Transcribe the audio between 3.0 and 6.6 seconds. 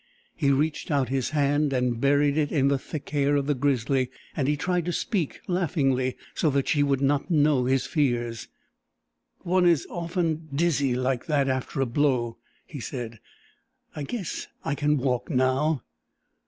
hair of the grizzly, and he tried to speak laughingly so